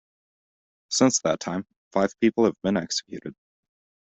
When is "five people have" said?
1.91-2.59